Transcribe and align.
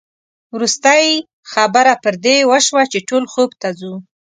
وروستۍ 0.55 1.07
خبره 1.51 1.93
پر 2.03 2.13
دې 2.25 2.37
وشوه 2.49 2.83
چې 2.91 2.99
ټول 3.09 3.23
خوب 3.33 3.49
ته 3.61 3.69
ځو. 3.79 3.93